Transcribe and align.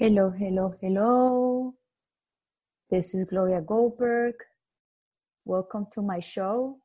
Hello, 0.00 0.30
hello, 0.30 0.72
hello. 0.80 1.74
This 2.88 3.12
is 3.12 3.26
Gloria 3.26 3.60
Goldberg. 3.60 4.32
Welcome 5.44 5.88
to 5.92 6.00
my 6.00 6.20
show, 6.20 6.78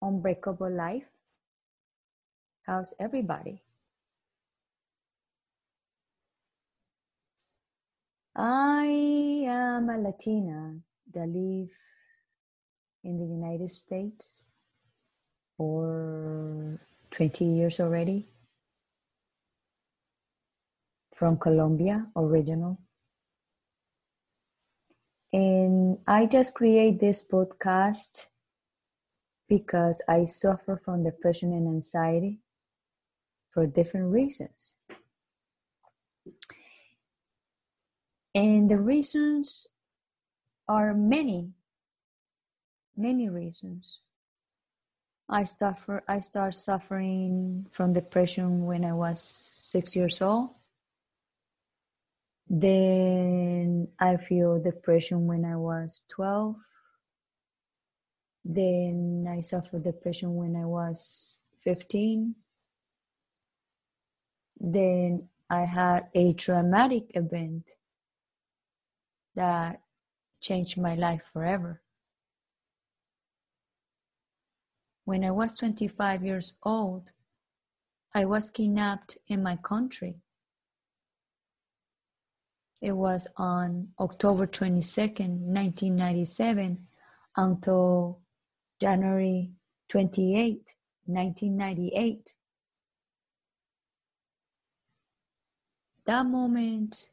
Unbreakable 0.00 0.70
Life. 0.74 1.04
How's 2.62 2.94
everybody? 2.98 3.60
I 8.34 8.86
am 9.46 9.90
a 9.90 9.98
Latina 9.98 10.80
that 11.12 11.28
live 11.28 11.68
in 13.04 13.18
the 13.18 13.26
United 13.26 13.68
States 13.68 14.44
for 15.58 16.80
20 17.10 17.44
years 17.44 17.78
already 17.78 18.26
from 21.18 21.36
Colombia, 21.36 22.06
original. 22.14 22.78
And 25.32 25.98
I 26.06 26.26
just 26.26 26.54
create 26.54 27.00
this 27.00 27.26
podcast 27.26 28.26
because 29.48 30.00
I 30.08 30.26
suffer 30.26 30.80
from 30.82 31.02
depression 31.02 31.52
and 31.52 31.66
anxiety 31.66 32.38
for 33.50 33.66
different 33.66 34.12
reasons. 34.12 34.74
And 38.34 38.70
the 38.70 38.78
reasons 38.78 39.66
are 40.68 40.94
many, 40.94 41.50
many 42.96 43.28
reasons. 43.28 43.98
I 45.28 45.44
suffer 45.44 46.04
I 46.08 46.20
start 46.20 46.54
suffering 46.54 47.66
from 47.72 47.92
depression 47.92 48.64
when 48.66 48.84
I 48.84 48.92
was 48.92 49.20
six 49.20 49.96
years 49.96 50.22
old. 50.22 50.50
Then 52.50 53.88
I 54.00 54.16
feel 54.16 54.58
depression 54.58 55.26
when 55.26 55.44
I 55.44 55.56
was 55.56 56.04
12. 56.08 56.56
Then 58.44 59.26
I 59.28 59.42
suffered 59.42 59.84
depression 59.84 60.34
when 60.34 60.56
I 60.56 60.64
was 60.64 61.40
15. 61.62 62.34
Then 64.58 65.28
I 65.50 65.64
had 65.64 66.08
a 66.14 66.32
traumatic 66.32 67.10
event 67.14 67.72
that 69.34 69.82
changed 70.40 70.78
my 70.78 70.94
life 70.94 71.30
forever. 71.30 71.82
When 75.04 75.22
I 75.22 75.30
was 75.30 75.54
25 75.54 76.24
years 76.24 76.54
old, 76.62 77.12
I 78.14 78.24
was 78.24 78.50
kidnapped 78.50 79.18
in 79.26 79.42
my 79.42 79.56
country 79.56 80.22
it 82.80 82.92
was 82.92 83.26
on 83.36 83.88
October 83.98 84.46
22nd, 84.46 85.40
1997 85.40 86.86
until 87.36 88.20
January 88.80 89.50
28, 89.88 90.74
1998. 91.06 92.34
That 96.06 96.26
moment 96.26 97.08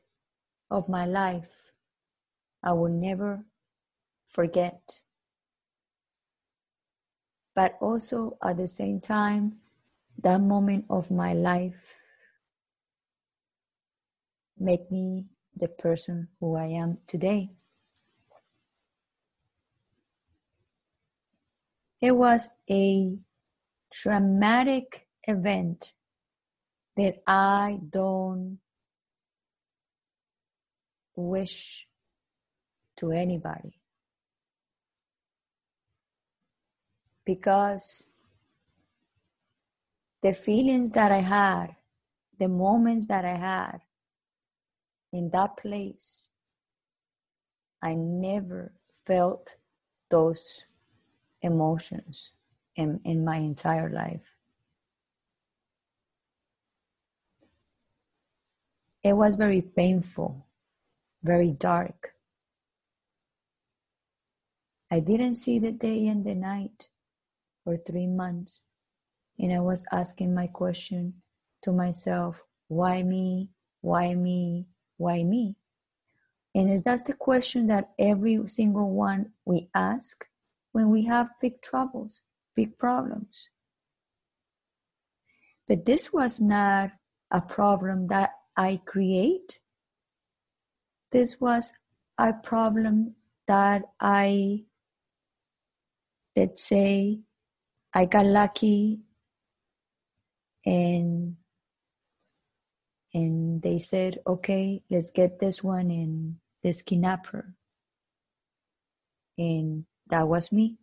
of 0.70 0.88
my 0.88 1.06
life, 1.06 1.50
I 2.64 2.74
will 2.74 2.90
never 2.90 3.44
forget. 4.30 5.02
But 7.56 7.76
also 7.82 8.38
at 8.44 8.58
the 8.58 8.68
same 8.68 9.00
time, 9.02 9.58
that 10.22 10.42
moment 10.42 10.86
of 10.90 11.10
my 11.10 11.34
life 11.34 11.96
made 14.58 14.90
me 14.92 15.26
the 15.56 15.68
person 15.68 16.28
who 16.40 16.56
I 16.56 16.66
am 16.66 16.98
today. 17.08 17.52
It 22.02 22.12
was 22.12 22.50
a 22.70 23.18
dramatic 23.92 25.08
event 25.24 25.94
that 26.98 27.24
I 27.26 27.80
don't 27.90 28.60
wish 31.16 31.88
to 32.98 33.12
anybody. 33.12 33.80
Because 37.26 38.04
the 40.22 40.34
feelings 40.34 40.92
that 40.92 41.12
I 41.12 41.22
had, 41.22 41.76
the 42.40 42.48
moments 42.48 43.08
that 43.08 43.26
I 43.26 43.36
had, 43.36 43.82
in 45.16 45.30
that 45.30 45.56
place, 45.56 46.28
I 47.82 47.94
never 47.96 48.74
felt 49.06 49.56
those 50.10 50.66
emotions 51.42 52.32
in, 52.76 53.00
in 53.06 53.24
my 53.24 53.38
entire 53.38 53.90
life. 53.90 54.26
It 59.04 59.14
was 59.14 59.36
very 59.36 59.62
painful, 59.62 60.48
very 61.24 61.52
dark. 61.52 62.16
I 64.92 65.00
didn't 65.00 65.36
see 65.36 65.60
the 65.60 65.72
day 65.72 66.08
and 66.08 66.26
the 66.26 66.36
night 66.36 66.90
for 67.64 67.78
three 67.78 68.08
months, 68.08 68.64
and 69.40 69.54
I 69.54 69.62
was 69.62 69.86
asking 69.94 70.34
my 70.34 70.48
question 70.48 71.22
to 71.64 71.72
myself 71.72 72.36
why 72.68 73.02
me? 73.04 73.50
Why 73.82 74.14
me? 74.16 74.66
Why 74.98 75.24
me? 75.24 75.56
And 76.54 76.72
is 76.72 76.84
that's 76.84 77.04
the 77.04 77.14
question 77.14 77.68
that 77.68 77.92
every 78.00 78.48
single 78.48 78.92
one 78.92 79.32
we 79.44 79.70
ask 79.76 80.26
when 80.72 80.90
we 80.90 81.04
have 81.06 81.30
big 81.42 81.62
troubles, 81.62 82.22
big 82.56 82.78
problems. 82.78 83.50
But 85.68 85.86
this 85.86 86.14
was 86.14 86.40
not 86.40 86.92
a 87.32 87.42
problem 87.42 88.08
that 88.08 88.32
I 88.56 88.82
create. 88.86 89.60
This 91.12 91.42
was 91.42 91.78
a 92.18 92.34
problem 92.34 93.16
that 93.48 93.84
I, 94.00 94.64
let's 96.36 96.64
say, 96.64 97.20
I 97.94 98.06
got 98.06 98.26
lucky 98.26 99.00
and 100.66 101.36
and 103.16 103.62
they 103.62 103.80
said, 103.80 104.20
okay, 104.28 104.84
let's 104.90 105.10
get 105.10 105.40
this 105.40 105.64
one 105.64 105.90
and 105.90 106.36
let's 106.66 106.82
kidnap 106.82 107.28
her. 107.28 107.56
And 109.38 109.86
that 110.10 110.28
was 110.28 110.52
me. 110.52 110.76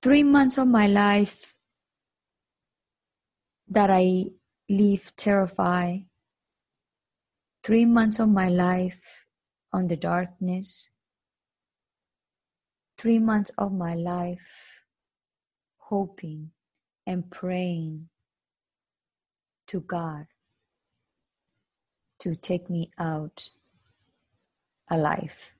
Three 0.00 0.22
months 0.22 0.56
of 0.56 0.68
my 0.68 0.86
life 0.86 1.54
that 3.68 3.90
I 3.90 4.30
live 4.70 5.14
terrified. 5.14 6.06
Three 7.62 7.84
months 7.84 8.18
of 8.18 8.30
my 8.30 8.48
life 8.48 9.26
on 9.74 9.88
the 9.88 9.96
darkness. 9.96 10.88
Three 12.96 13.18
months 13.18 13.50
of 13.58 13.74
my 13.74 13.94
life 13.94 14.80
hoping 15.76 16.52
and 17.06 17.30
praying 17.30 18.08
to 19.68 19.80
God 19.80 20.26
to 22.20 22.34
take 22.34 22.70
me 22.70 22.90
out 22.98 23.50
alive. 24.90 25.52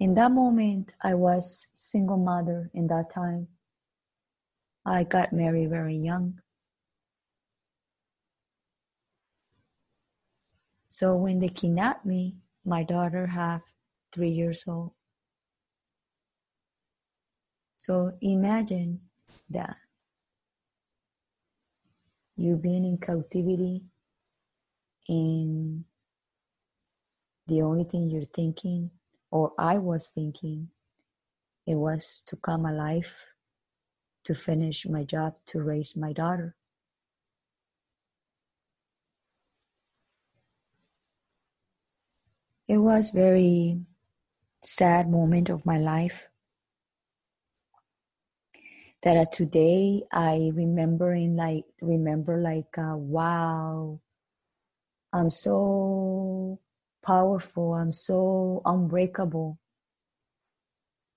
In 0.00 0.14
that 0.14 0.32
moment, 0.32 0.92
I 1.00 1.14
was 1.14 1.68
single 1.74 2.16
mother 2.16 2.70
in 2.74 2.88
that 2.88 3.10
time. 3.10 3.48
I 4.84 5.04
got 5.04 5.32
married 5.32 5.70
very 5.70 5.96
young. 5.96 6.40
So 10.88 11.16
when 11.16 11.38
they 11.38 11.48
kidnapped 11.48 12.04
me, 12.04 12.36
my 12.64 12.82
daughter 12.82 13.26
had 13.26 13.60
three 14.12 14.30
years 14.30 14.64
old. 14.66 14.92
So 17.78 18.12
imagine 18.20 19.00
that 19.50 19.76
you 22.36 22.56
being 22.56 22.84
in 22.84 22.98
captivity 22.98 23.82
and 25.08 25.84
the 27.46 27.62
only 27.62 27.84
thing 27.84 28.10
you're 28.10 28.34
thinking 28.34 28.90
or 29.30 29.52
i 29.58 29.76
was 29.78 30.08
thinking 30.08 30.68
it 31.66 31.74
was 31.74 32.22
to 32.26 32.36
come 32.36 32.66
alive 32.66 33.14
to 34.24 34.34
finish 34.34 34.86
my 34.86 35.04
job 35.04 35.34
to 35.46 35.62
raise 35.62 35.96
my 35.96 36.12
daughter. 36.12 36.56
It 42.66 42.78
was 42.78 43.10
very 43.10 43.80
sad 44.62 45.10
moment 45.10 45.50
of 45.50 45.66
my 45.66 45.78
life 45.78 46.28
that 49.04 49.32
today 49.32 50.02
I 50.10 50.50
remembering 50.54 51.36
like 51.36 51.66
remember 51.82 52.40
like 52.40 52.78
uh, 52.78 52.96
wow 52.96 54.00
I'm 55.12 55.30
so 55.30 56.58
powerful 57.04 57.74
I'm 57.74 57.92
so 57.92 58.62
unbreakable. 58.64 59.58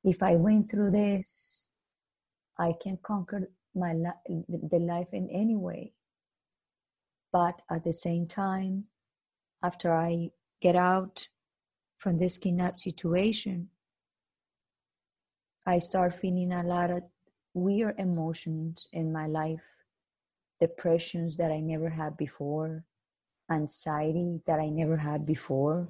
If 0.04 0.22
I 0.22 0.36
went 0.36 0.69
through 0.69 0.92
this 0.92 1.68
I 2.60 2.74
can 2.81 3.00
conquer 3.01 3.50
my 3.74 3.94
li- 3.94 4.44
the 4.50 4.80
life 4.80 5.13
in 5.13 5.30
any 5.30 5.56
way. 5.56 5.94
But 7.31 7.62
at 7.72 7.86
the 7.86 7.94
same 7.94 8.28
time 8.28 8.86
after 9.63 9.94
I 9.94 10.31
get 10.62 10.75
out 10.75 11.30
from 12.00 12.18
this 12.18 12.38
kidnap 12.38 12.81
situation 12.81 13.69
I 15.66 15.80
start 15.80 16.16
feeling 16.16 16.51
a 16.51 16.63
lot 16.63 16.92
of 16.92 17.04
weird 17.57 18.00
emotions 18.00 18.88
in 18.94 19.12
my 19.12 19.27
life 19.27 19.62
depressions 20.59 21.38
that 21.38 21.51
I 21.51 21.59
never 21.59 21.89
had 21.89 22.18
before, 22.18 22.83
anxiety 23.51 24.42
that 24.48 24.59
I 24.59 24.69
never 24.69 24.98
had 24.98 25.25
before. 25.25 25.89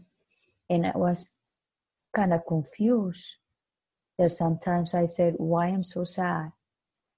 And 0.70 0.86
I 0.86 0.92
was 0.96 1.34
kind 2.16 2.34
of 2.34 2.46
confused. 2.46 3.38
There 4.18 4.30
sometimes 4.30 4.94
I 4.94 5.06
said, 5.06 5.36
"Why 5.38 5.68
I'm 5.68 5.84
so 5.84 6.04
sad? 6.04 6.52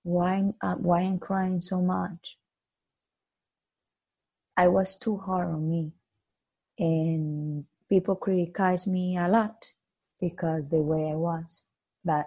Why 0.03 0.51
uh, 0.61 0.75
why 0.75 1.01
I'm 1.01 1.19
crying 1.19 1.59
so 1.61 1.81
much?" 1.81 2.37
I 4.57 4.67
was 4.67 4.97
too 4.97 5.17
hard 5.17 5.47
on 5.47 5.69
me, 5.69 5.93
and 6.77 7.65
people 7.87 8.15
criticized 8.15 8.87
me 8.87 9.17
a 9.17 9.27
lot 9.27 9.71
because 10.19 10.69
the 10.69 10.83
way 10.83 11.09
I 11.09 11.15
was, 11.15 11.63
but 12.03 12.25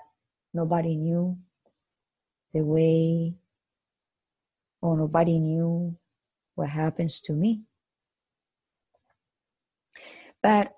nobody 0.54 0.96
knew 0.96 1.36
the 2.52 2.62
way 2.62 3.34
or 4.80 4.96
nobody 4.96 5.38
knew 5.38 5.96
what 6.54 6.68
happens 6.68 7.20
to 7.20 7.32
me. 7.32 7.62
But 10.42 10.72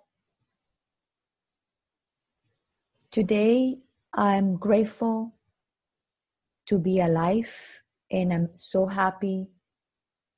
today 3.11 3.79
I'm 4.13 4.57
grateful 4.57 5.35
to 6.67 6.79
be 6.79 7.01
alive 7.01 7.83
and 8.11 8.33
I'm 8.33 8.51
so 8.55 8.87
happy 8.87 9.49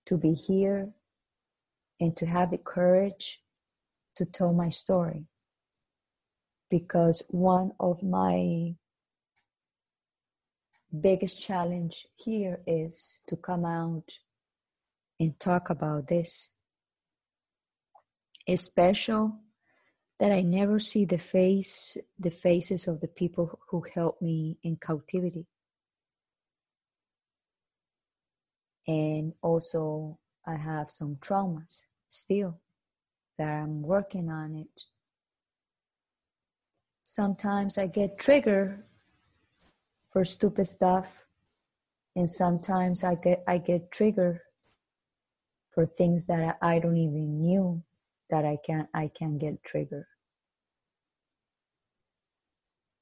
to 0.07 0.17
be 0.17 0.33
here 0.33 0.91
and 2.01 2.17
to 2.17 2.27
have 2.27 2.51
the 2.51 2.59
courage 2.59 3.43
to 4.17 4.25
tell 4.25 4.53
my 4.53 4.69
story. 4.69 5.25
Because 6.71 7.23
one 7.29 7.73
of 7.79 8.03
my 8.03 8.75
biggest 11.03 11.41
challenge 11.41 12.07
here 12.17 12.61
is 12.67 13.21
to 13.29 13.37
come 13.37 13.65
out 13.65 14.19
and 15.19 15.39
talk 15.39 15.71
about 15.71 16.09
this. 16.09 16.49
It's 18.47 18.63
special 18.63 19.41
that 20.19 20.33
I 20.33 20.43
never 20.43 20.79
see 20.79 21.05
the 21.05 21.19
face 21.19 21.97
the 22.19 22.31
faces 22.31 22.87
of 22.87 23.01
the 23.01 23.09
people 23.09 23.59
who 23.69 23.85
helped 23.95 24.23
me 24.23 24.59
in 24.63 24.77
captivity. 24.77 25.47
And 28.87 29.33
also 29.43 30.19
I 30.47 30.57
have 30.57 30.91
some 30.91 31.17
traumas 31.17 31.87
still 32.09 32.61
that 33.37 33.49
I'm 33.49 33.83
working 33.83 34.31
on 34.31 34.57
it. 34.57 34.83
Sometimes 37.03 37.79
I 37.79 37.87
get 37.87 38.19
triggered 38.19 38.85
for 40.17 40.25
stupid 40.25 40.67
stuff. 40.67 41.27
And 42.15 42.31
sometimes 42.31 43.05
i 43.05 43.17
get 43.17 43.45
i 43.47 43.59
get 43.59 43.91
triggered 43.91 44.41
for 45.75 45.85
things 45.85 46.27
that 46.29 46.57
i 46.63 46.79
don't 46.79 46.97
even 46.97 47.43
knew 47.43 47.83
that 48.31 48.47
i 48.47 48.57
can 48.67 48.89
i 48.95 49.11
can 49.15 49.37
get 49.37 49.63
triggered. 49.63 50.07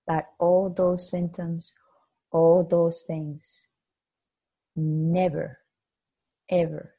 But 0.08 0.26
all 0.40 0.74
those 0.76 1.08
symptoms 1.08 1.72
all 2.32 2.64
those 2.64 3.04
things 3.06 3.68
never 4.74 5.60
ever 6.50 6.94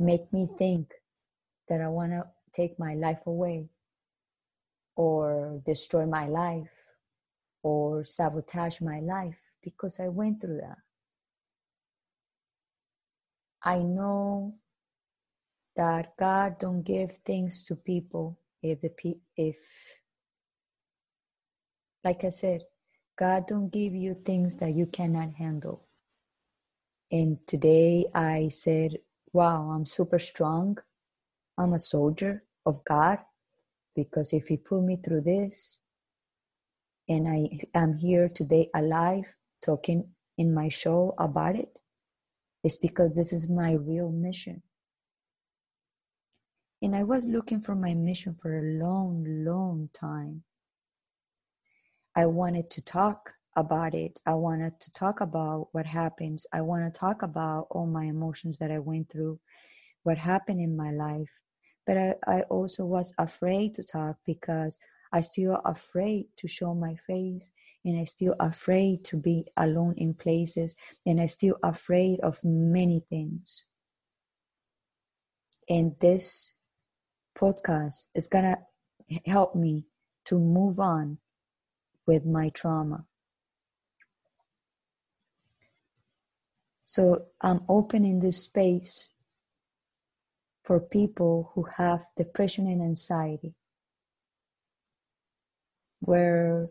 make 0.00 0.32
me 0.32 0.48
think 0.58 0.90
that 1.68 1.80
i 1.80 1.86
want 1.86 2.10
to 2.10 2.24
take 2.52 2.80
my 2.80 2.94
life 2.96 3.28
away 3.28 3.68
or 4.96 5.62
destroy 5.64 6.04
my 6.04 6.26
life 6.26 6.77
or 7.62 8.04
sabotage 8.04 8.80
my 8.80 9.00
life 9.00 9.52
because 9.62 9.98
I 10.00 10.08
went 10.08 10.40
through 10.40 10.58
that. 10.58 10.78
I 13.62 13.78
know 13.78 14.54
that 15.76 16.16
God 16.18 16.58
don't 16.58 16.82
give 16.82 17.18
things 17.24 17.62
to 17.64 17.76
people 17.76 18.38
if 18.62 18.80
the 18.80 18.90
if 19.36 19.56
like 22.04 22.24
I 22.24 22.28
said, 22.30 22.62
God 23.18 23.46
don't 23.46 23.70
give 23.70 23.94
you 23.94 24.14
things 24.24 24.56
that 24.56 24.74
you 24.74 24.86
cannot 24.86 25.34
handle. 25.34 25.86
And 27.10 27.38
today 27.46 28.06
I 28.14 28.48
said, 28.48 28.98
wow, 29.32 29.70
I'm 29.70 29.86
super 29.86 30.18
strong. 30.18 30.78
I'm 31.56 31.72
a 31.72 31.78
soldier 31.78 32.44
of 32.64 32.84
God 32.84 33.18
because 33.96 34.32
if 34.32 34.48
he 34.48 34.56
put 34.56 34.82
me 34.82 34.96
through 34.96 35.22
this, 35.22 35.80
and 37.08 37.26
I 37.28 37.48
am 37.74 37.94
here 37.94 38.28
today 38.28 38.68
alive 38.74 39.24
talking 39.62 40.08
in 40.36 40.52
my 40.54 40.68
show 40.68 41.14
about 41.18 41.56
it. 41.56 41.70
is 42.64 42.76
because 42.76 43.12
this 43.12 43.32
is 43.32 43.48
my 43.48 43.72
real 43.72 44.10
mission. 44.10 44.62
And 46.82 46.94
I 46.94 47.02
was 47.04 47.26
looking 47.26 47.60
for 47.60 47.74
my 47.74 47.94
mission 47.94 48.36
for 48.40 48.58
a 48.58 48.62
long, 48.62 49.24
long 49.44 49.88
time. 49.94 50.42
I 52.14 52.26
wanted 52.26 52.70
to 52.70 52.82
talk 52.82 53.32
about 53.56 53.94
it. 53.94 54.20
I 54.26 54.34
wanted 54.34 54.80
to 54.80 54.92
talk 54.92 55.20
about 55.20 55.68
what 55.72 55.86
happens. 55.86 56.46
I 56.52 56.60
want 56.60 56.92
to 56.92 56.98
talk 56.98 57.22
about 57.22 57.68
all 57.70 57.86
my 57.86 58.04
emotions 58.04 58.58
that 58.58 58.70
I 58.70 58.78
went 58.78 59.10
through, 59.10 59.40
what 60.02 60.18
happened 60.18 60.60
in 60.60 60.76
my 60.76 60.90
life. 60.90 61.30
But 61.86 61.96
I, 61.96 62.14
I 62.26 62.40
also 62.42 62.84
was 62.84 63.14
afraid 63.18 63.74
to 63.74 63.84
talk 63.84 64.16
because 64.26 64.78
I 65.12 65.20
still 65.20 65.60
afraid 65.64 66.26
to 66.36 66.48
show 66.48 66.74
my 66.74 66.96
face 67.06 67.50
and 67.84 67.98
I 67.98 68.04
still 68.04 68.34
afraid 68.38 69.04
to 69.04 69.16
be 69.16 69.46
alone 69.56 69.94
in 69.96 70.14
places 70.14 70.74
and 71.06 71.20
I 71.20 71.26
still 71.26 71.56
afraid 71.62 72.20
of 72.20 72.42
many 72.44 73.00
things. 73.00 73.64
And 75.68 75.94
this 76.00 76.54
podcast 77.36 78.04
is 78.14 78.28
gonna 78.28 78.58
help 79.26 79.54
me 79.54 79.86
to 80.26 80.38
move 80.38 80.80
on 80.80 81.18
with 82.06 82.24
my 82.24 82.50
trauma. 82.50 83.04
So 86.84 87.26
I'm 87.40 87.62
opening 87.68 88.20
this 88.20 88.42
space 88.44 89.10
for 90.64 90.80
people 90.80 91.50
who 91.54 91.64
have 91.76 92.06
depression 92.16 92.66
and 92.66 92.82
anxiety 92.82 93.54
where 96.08 96.70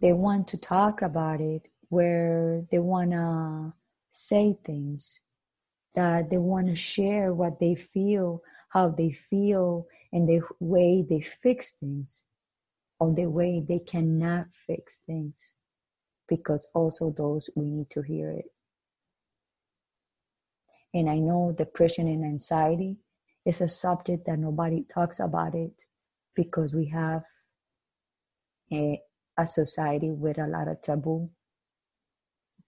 they 0.00 0.12
want 0.12 0.46
to 0.46 0.56
talk 0.56 1.02
about 1.02 1.40
it, 1.40 1.62
where 1.88 2.64
they 2.70 2.78
want 2.78 3.10
to 3.10 3.72
say 4.12 4.56
things, 4.64 5.20
that 5.96 6.30
they 6.30 6.38
want 6.38 6.68
to 6.68 6.76
share 6.76 7.34
what 7.34 7.58
they 7.58 7.74
feel, 7.74 8.40
how 8.68 8.88
they 8.90 9.10
feel, 9.10 9.88
and 10.12 10.28
the 10.28 10.40
way 10.60 11.04
they 11.10 11.20
fix 11.20 11.72
things, 11.72 12.26
or 13.00 13.12
the 13.12 13.26
way 13.26 13.60
they 13.68 13.80
cannot 13.80 14.46
fix 14.68 14.98
things, 15.04 15.52
because 16.28 16.68
also 16.74 17.10
those 17.10 17.50
we 17.56 17.64
need 17.64 17.90
to 17.90 18.02
hear 18.02 18.30
it. 18.30 18.52
And 20.94 21.10
I 21.10 21.18
know 21.18 21.52
depression 21.58 22.06
and 22.06 22.24
anxiety 22.24 22.98
is 23.44 23.60
a 23.60 23.68
subject 23.68 24.26
that 24.26 24.38
nobody 24.38 24.84
talks 24.84 25.18
about 25.18 25.56
it 25.56 25.72
because 26.36 26.72
we 26.72 26.86
have 26.86 27.24
a, 28.72 29.00
a 29.36 29.46
society 29.46 30.10
with 30.10 30.38
a 30.38 30.46
lot 30.46 30.68
of 30.68 30.80
taboo 30.82 31.30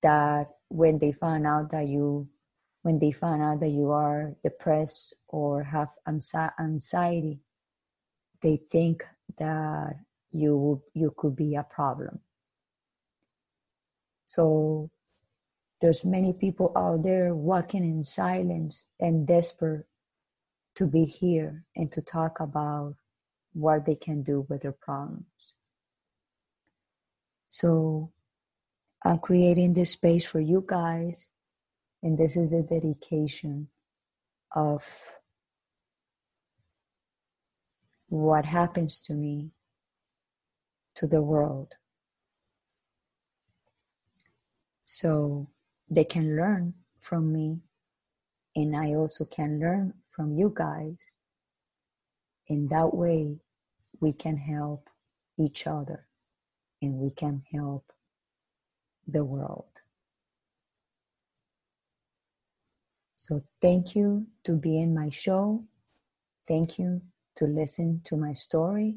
that 0.02 0.46
when 0.68 0.98
they 0.98 1.12
find 1.12 1.46
out 1.46 1.70
that 1.70 1.88
you 1.88 2.28
when 2.82 2.98
they 2.98 3.12
find 3.12 3.42
out 3.42 3.60
that 3.60 3.68
you 3.68 3.90
are 3.90 4.34
depressed 4.42 5.14
or 5.28 5.62
have 5.62 5.88
anxiety 6.08 7.40
they 8.42 8.60
think 8.70 9.04
that 9.38 9.96
you 10.32 10.82
you 10.94 11.12
could 11.16 11.36
be 11.36 11.54
a 11.56 11.62
problem. 11.62 12.20
So 14.26 14.90
there's 15.80 16.04
many 16.04 16.32
people 16.32 16.72
out 16.76 17.02
there 17.02 17.34
walking 17.34 17.84
in 17.84 18.04
silence 18.04 18.84
and 18.98 19.26
desperate 19.26 19.86
to 20.76 20.86
be 20.86 21.04
here 21.04 21.64
and 21.74 21.90
to 21.92 22.00
talk 22.00 22.38
about 22.40 22.94
what 23.52 23.86
they 23.86 23.96
can 23.96 24.22
do 24.22 24.46
with 24.48 24.62
their 24.62 24.72
problems 24.80 25.54
so 27.60 28.10
I'm 29.04 29.18
creating 29.18 29.74
this 29.74 29.90
space 29.90 30.24
for 30.24 30.40
you 30.40 30.64
guys, 30.66 31.28
and 32.02 32.16
this 32.16 32.34
is 32.34 32.48
the 32.50 32.62
dedication 32.62 33.68
of 34.56 34.82
what 38.08 38.46
happens 38.46 39.02
to 39.02 39.12
me 39.12 39.50
to 40.94 41.06
the 41.06 41.20
world. 41.20 41.74
So 44.84 45.50
they 45.90 46.04
can 46.04 46.36
learn 46.38 46.72
from 46.98 47.30
me, 47.30 47.58
and 48.56 48.74
I 48.74 48.94
also 48.94 49.26
can 49.26 49.60
learn 49.60 49.92
from 50.10 50.32
you 50.32 50.50
guys. 50.56 51.12
In 52.46 52.68
that 52.68 52.94
way, 52.94 53.36
we 54.00 54.14
can 54.14 54.38
help 54.38 54.88
each 55.38 55.66
other 55.66 56.06
and 56.82 56.94
we 56.94 57.10
can 57.10 57.42
help 57.52 57.92
the 59.06 59.24
world. 59.24 59.66
So, 63.16 63.42
thank 63.60 63.94
you 63.94 64.26
to 64.44 64.52
be 64.52 64.78
in 64.78 64.94
my 64.94 65.10
show. 65.10 65.64
Thank 66.48 66.78
you 66.78 67.02
to 67.36 67.44
listen 67.46 68.00
to 68.04 68.16
my 68.16 68.32
story. 68.32 68.96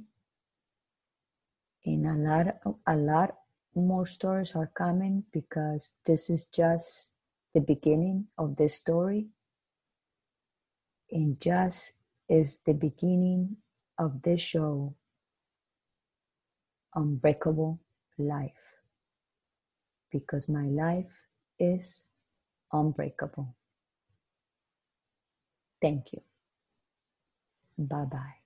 And 1.86 2.08
a 2.08 2.14
lot, 2.14 2.76
a 2.88 2.96
lot 2.96 3.36
more 3.76 4.06
stories 4.06 4.56
are 4.56 4.72
coming 4.74 5.26
because 5.34 5.98
this 6.06 6.30
is 6.30 6.46
just 6.46 7.12
the 7.54 7.60
beginning 7.60 8.28
of 8.38 8.56
this 8.56 8.76
story. 8.76 9.28
And 11.12 11.40
just 11.40 11.94
is 12.30 12.60
the 12.66 12.74
beginning 12.74 13.58
of 14.00 14.22
this 14.24 14.42
show, 14.42 14.96
Unbreakable 16.96 17.80
Life. 18.18 18.52
Because 20.12 20.48
my 20.50 20.66
life 20.68 21.12
is 21.60 22.06
unbreakable. 22.72 23.56
Thank 25.82 26.14
you. 26.14 26.22
Bye 27.78 28.06
bye. 28.06 28.43